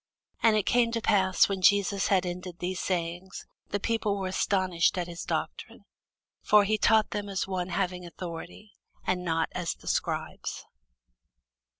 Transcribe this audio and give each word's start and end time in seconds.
And 0.41 0.55
it 0.57 0.65
came 0.65 0.91
to 0.93 0.99
pass, 0.99 1.47
when 1.47 1.61
Jesus 1.61 2.07
had 2.07 2.25
ended 2.25 2.57
these 2.57 2.79
sayings, 2.79 3.45
the 3.69 3.79
people 3.79 4.17
were 4.17 4.29
astonished 4.29 4.97
at 4.97 5.05
his 5.05 5.23
doctrine: 5.23 5.85
for 6.41 6.63
he 6.63 6.79
taught 6.79 7.11
them 7.11 7.29
as 7.29 7.47
one 7.47 7.69
having 7.69 8.03
authority, 8.03 8.71
and 9.05 9.23
not 9.23 9.49
as 9.51 9.75
the 9.75 9.85
scribes. 9.87 10.65